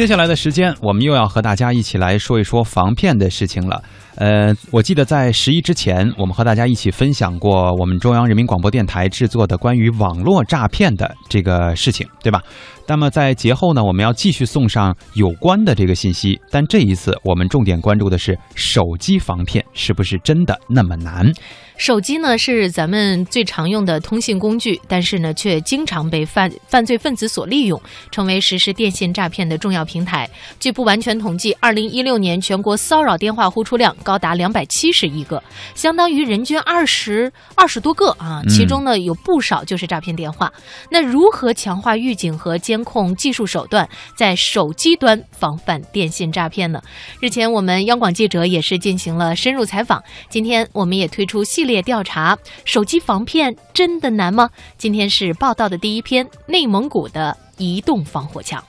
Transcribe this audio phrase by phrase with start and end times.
[0.00, 3.82] 接下来的时间，我们又要和大家一起来说一说防骗的事情了。
[4.14, 12.42] 呃，我记得在十一之前，我们和大家一起分享过我们中央人民广播电台制作的关于网络诈骗的这个事情，对吧？
[12.90, 21.32] 那么在节后呢，我们要继续送上有关的这个信息，但这一次我们重点关注的是手机防骗是不是真的那么难？
[21.76, 27.80] 手机呢是咱们最常用的通信工具，但是呢却经常被犯犯罪分子所利用，
[28.10, 30.28] 成为实施电信诈骗的重要平台。
[30.58, 35.42] 据不完全统计，二零一六年全国骚扰电话呼出量高达两百七十亿个，
[35.74, 38.42] 相当于人均二十二十多个啊！
[38.48, 40.52] 其中呢有不少就是诈骗电话。
[40.90, 46.82] 那如何强化预警和监控技术手段，在手机端防范电信诈骗呢？
[47.20, 51.70] 日前我们央广记者也是进行了深入采访，今天我们也推出系列。
[51.70, 54.50] 列调查，手机防骗真的难吗？
[54.76, 58.60] 今天是报道的第一篇，内蒙古的移动防火墙。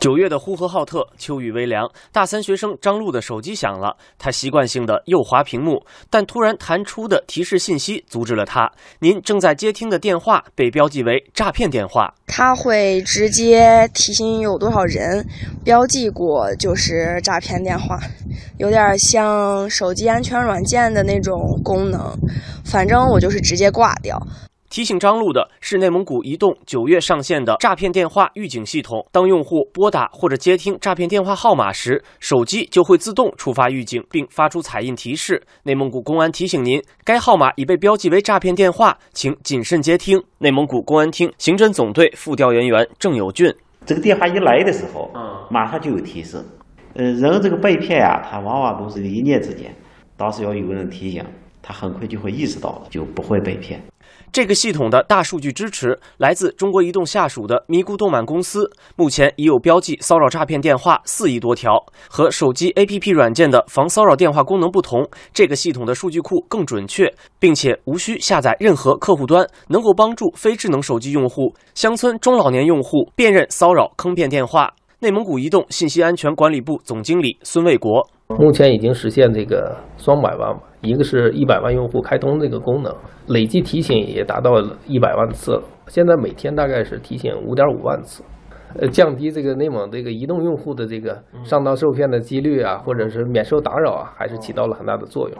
[0.00, 8.72] 九月的呼和浩特，秋雨微凉，大三学生张璐的手机响了，他习惯性的右滑屏幕，但突然弹出的提示信息阻止了他。
[9.00, 15.22] 您正在接听的电话被标记为诈骗电话，他会直接提醒有多少人，
[15.62, 18.00] 标记过就是诈骗电话，
[18.56, 22.00] 有点像手机安全软件的那种功能，
[22.64, 24.18] 反正我就是直接挂掉。
[24.70, 29.04] 提醒张璐的是内蒙古移动九月上线的诈骗电话预警系统。
[29.10, 35.42] 当用户拨打或者接听诈骗电话号码时，手机就会自动触发预警，并发出彩印提示。
[35.64, 40.22] 内蒙古公安提醒您，该号码已被标记为诈骗电话，请谨慎接听。
[40.38, 43.52] 内蒙古公安厅刑侦总队副调研员郑友俊：
[43.84, 46.40] 这个电话一来的时候，嗯，马上就有提示。
[46.94, 49.74] 呃，人这个被骗呀，他往往都是一念之间，
[50.16, 51.24] 当时要有人提醒，
[51.62, 53.80] 他很快就会意识到，就不会被骗。
[54.32, 61.84] 这个系统的大数据支持来自中国移动下属的咪咕动漫公司，目前已有标记骚扰诈骗电话四亿多条。
[62.08, 74.72] 和手机 APP 软件的防骚扰电话功能不同，这个系统的数据库更准确，并且无需下载任何客户端，能够帮助非智能手机用户、乡村中老年用户辨认骚扰坑骗电话。
[75.00, 78.06] 内蒙古移动信息安全管理部总经理孙卫国：
[78.38, 82.94] 目前已经实现这个双百万吧，一个是一百万用户开通这个功能，
[83.28, 85.62] 累计提醒也达到了一百万次了。
[85.88, 88.22] 现在每天大概是提醒五点五万次，
[88.78, 95.36] 呃，降低这个内蒙这个移动用户的这个上当受骗的几率啊，或者是免受打扰啊，还是起到了很大的作用。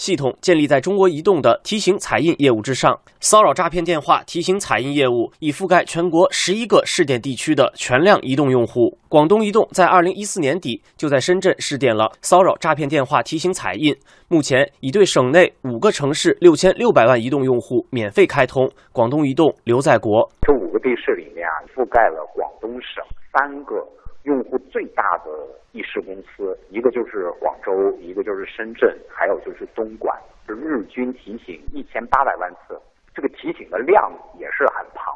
[0.00, 8.96] 系统建立在中国移动的提醒彩印业务之上，骚扰诈骗电话提醒彩印业务已覆盖全国十一个试点地区的全量移动用户。
[9.10, 13.94] 广东移动在二零一四年底就在深圳试点了骚扰诈骗电话提醒彩印，
[14.28, 18.66] 目前已对省内五个城市六千六百万移动用户免费开通。
[18.92, 23.86] 广东移动刘在国：这五个地市里面啊，覆盖了广东省三个。
[24.24, 25.30] 用户最大的
[25.72, 30.14] 地市公司，一个就是广州，一个就是深圳，还有就是东莞，
[30.46, 32.78] 日均提醒一千八百万次，
[33.14, 34.66] 这个提醒的量也是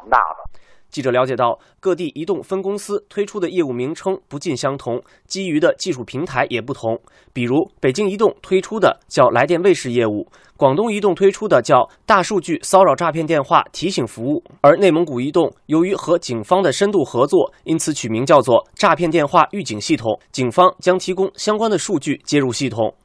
[0.05, 0.59] 庞大的。
[0.91, 6.97] 记者了解到，各地移动分公司推出的业务名称不尽相同，基于的技术平台也不同。
[7.33, 20.17] 比如，北京移动推出的叫来电卫士业务，广东移动推出的叫大数据骚扰诈骗电话提醒服务，而内蒙古移动由于和警方的深度合作，因此取名叫做诈骗电话预警系统。
[20.31, 22.95] 警方将提供相关的数据接入系统。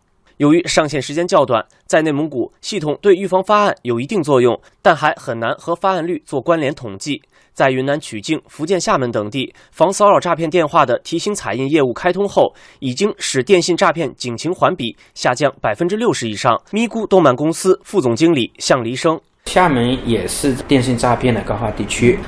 [0.41, 7.21] 由于上线时间较短，在内蒙古系统对预防发案有一定作用，但还很难和发案率做关联统计。
[7.53, 16.59] 在云南曲靖、福建厦门等地，防骚扰诈骗电话的提醒彩印业务开通后，已经使电信诈骗警情环比下降百分之六十以上。
[16.71, 22.19] 咪咕动漫公司副总经理向黎生：厦门也是电信诈骗的高发地区，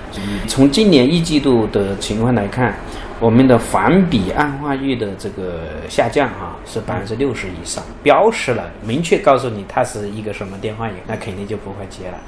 [0.49, 2.75] 从今年一季度的情况来看。
[3.21, 12.19] 我们的环比案化率的这个下降哈是百分之六十以上，标识了，明确告诉你它是一个什么电话以后，那肯定就不会接了。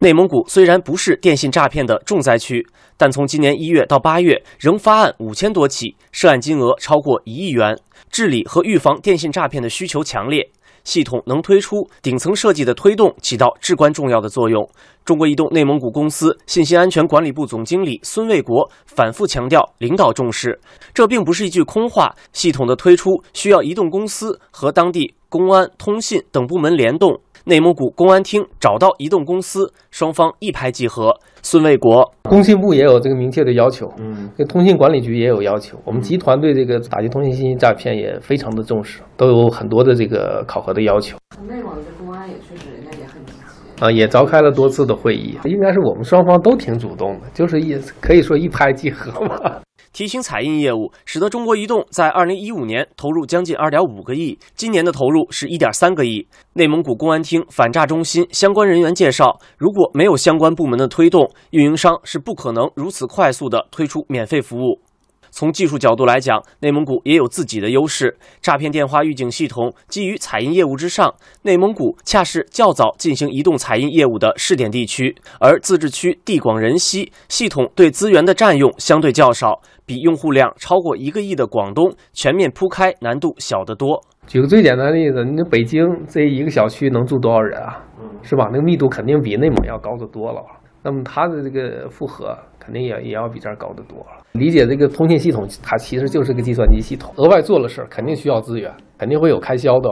[0.00, 2.62] 内蒙古虽然不是电信诈骗的重灾区，
[2.98, 7.74] 但从今年一月到八月仍发案五千多起，涉案金额超过一亿元，
[8.10, 10.46] 治理和预防电信诈骗的需求强烈。
[10.86, 14.66] 系统能推出顶层设计的推动，起到至关重要的作用。
[15.04, 20.58] 中国移动内蒙古公司信息安全管理部总经理孙卫国反复强调，领导重视，
[20.94, 22.14] 这并不是一句空话。
[22.32, 27.20] 系统的推出需要移动公司和当地公安、通信等部门联动。
[27.48, 31.16] 内蒙古公安厅找到移动公司，双方一拍即合。
[31.44, 35.78] 孙卫国，工信部也有这个明确的要求，嗯，跟通信管理局也有要求。
[35.84, 41.16] 我们集团对这个打击通信信息诈骗也非常的重视，都有很多的这个考核的要求。
[41.48, 49.38] 内蒙的公安也确实，人家也很积极啊，也召开了多次的会议，应该是我们双方都挺主动的，就是一可以说一拍即合嘛。
[49.92, 56.26] 提醒彩印业务使得中国移动在二零一五年投入将近二点五个亿，今年的投入是一点三个亿。
[56.52, 64.80] 内蒙古公安厅反诈中心相关人员介绍，如果没有相关部门的推动，运营商是不可能如此快速地推出免费服务。
[65.36, 68.16] 从技术角度来讲，内蒙古也有自己的优势。
[68.40, 84.02] 诈骗电话预警系统基于彩印业务之上，内蒙古恰是较早进行移动彩印业务的试点地区，而自治区地广人稀，系统对资源的占用相对较少，比用户量超过一个亿的广东全面铺开难度小得多。
[84.26, 87.84] 举个最简单的例子，你北京这一个小区能住多少人啊？
[88.22, 88.48] 是吧？
[88.50, 90.40] 那个密度肯定比内蒙要高得多了。
[90.86, 94.22] 那么它的这个负荷肯定也也要比这儿高得多了。
[94.34, 99.90] 理解这个通信系统，它其实就是个计算机系统，额外做了事儿，肯定需要资源，肯定会有开销的。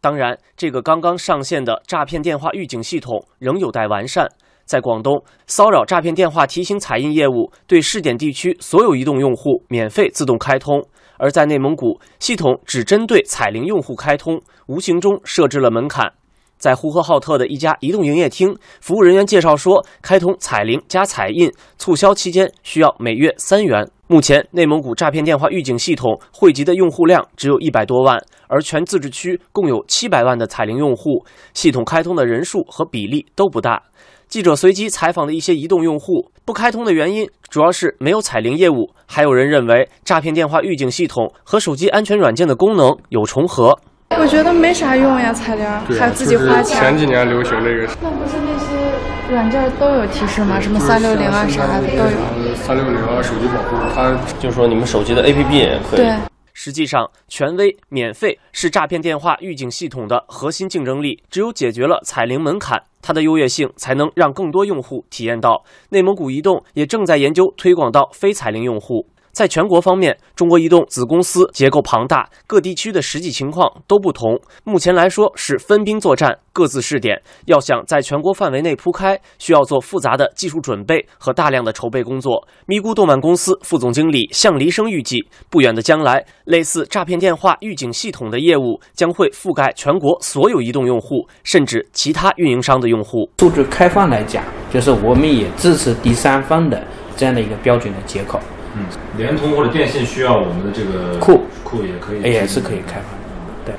[0.00, 4.28] 当然，这个刚刚上线的诈骗电话预警系统仍有待完善。
[4.64, 10.80] 在广东，骚扰诈骗电话提醒彩印业务对试点地区所有移动用户免费自动开通；
[11.18, 16.12] 而在内蒙古，系统只针对彩铃用户开通，无形中设置了门槛。
[16.58, 23.88] 在呼和浩特的一家移动营业厅，服务人员介绍说，开通彩铃加彩印促销期间需要每月三元。
[24.08, 28.16] 目前，内蒙古诈骗电话预警系统汇集的用户量只有一百多万，
[28.46, 31.24] 而全自治区共有七百万的彩铃用户，
[31.54, 33.82] 系统开通的人数和比例都不大。
[34.28, 43.76] 记者随机采访的一些移动用户，不开通的原因主要是没有彩铃业务，还有人认为诈骗电话预警系统和手机安全软件的功能有重合。
[44.10, 45.66] 我觉得没啥用呀，彩铃
[45.98, 46.78] 还自己花钱。
[46.78, 47.88] 前几年流行这个。
[48.00, 50.60] 那不是那些软件都有提示吗？
[50.60, 52.54] 什么三六零啊啥的都有。
[52.54, 56.00] 三六零啊，手机保护，它就是说你们手机的 APP 也可以。
[56.00, 56.14] 对。
[56.54, 61.22] 实际上，权威、免费是诈骗电话预警系统的核心竞争力。
[61.30, 65.64] 只有解决了彩铃门槛，它的优越性才能让更多用户体验到。
[65.90, 69.06] 内蒙古移动也正在研究推广到非彩铃用户。
[69.36, 74.40] 在全国方面，中国移动子公司结构庞大，各地区的实际情况都不同。
[74.64, 77.20] 目前来说是分兵作战，各自试点。
[77.44, 82.48] 要想在全国范围内铺开，需要做复杂的技术准备和大量的筹备工作。
[82.64, 85.18] 咪咕动漫公司副总经理向黎生预计，
[85.50, 93.30] 不远的将来，类似诈骗电话预警系统的业务将会覆盖全国所有移动用户，甚至其他运营商的用户。
[93.38, 94.42] 数据开放来讲，
[94.72, 96.82] 就是我们也支持第三方的
[97.18, 98.40] 这样的一个标准的接口。
[98.76, 98.84] 嗯，
[99.16, 101.42] 联通或者电信需要我们的这个库。
[101.64, 103.26] 库也可以，也是可以开放的。
[103.64, 103.74] 对，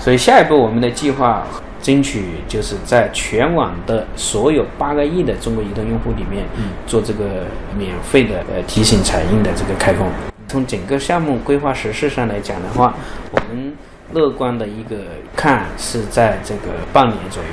[0.00, 1.46] 所以下一步我们的计划，
[1.80, 6.42] 争取就是在全网的所有八个亿的中国移动用户里面，
[6.84, 7.44] 做这个
[7.78, 10.08] 免费的呃提醒彩印的这个开放。
[10.48, 12.92] 从整个项目规划实施上来讲的话，
[13.30, 13.72] 我们
[14.12, 14.96] 乐观的一个
[15.36, 17.48] 看是在这个半年左右，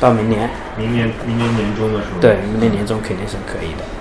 [0.00, 3.95] 到明年，明年明年年中的时候，对，明年年中肯定是可以的。